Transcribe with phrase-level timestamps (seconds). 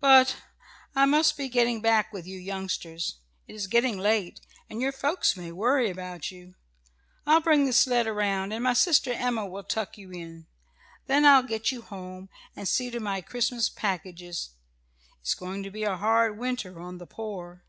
[0.00, 0.38] "But
[0.94, 3.18] I must be getting back with you youngsters.
[3.46, 6.54] It is getting late and your folks may worry about you.
[7.26, 10.46] I'll bring the sled around, and my sister Emma can tuck you in.
[11.06, 14.52] Then I'll get you home, and see to my Christmas packages.
[15.20, 17.62] It's going to be a hard winter on the poor."